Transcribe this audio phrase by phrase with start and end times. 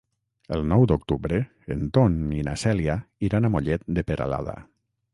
[0.55, 1.41] El nou d'octubre
[1.77, 2.99] en Ton i na Cèlia
[3.31, 4.61] iran a Mollet de Peralada.